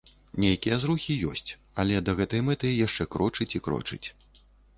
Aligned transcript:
Нейкія 0.43 0.75
зрухі 0.83 1.17
ёсць, 1.31 1.51
але 1.83 1.99
да 2.07 2.15
гэтай 2.21 2.41
мэты 2.49 2.73
яшчэ 2.87 3.09
крочыць 3.19 3.49
і 3.61 3.63
крочыць. 3.71 4.05